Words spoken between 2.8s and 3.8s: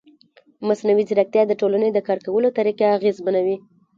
اغېزمنوي.